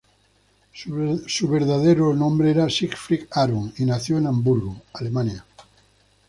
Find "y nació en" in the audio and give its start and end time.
3.77-4.25